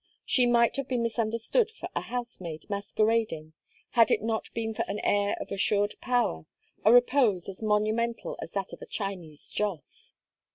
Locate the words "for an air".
4.73-5.37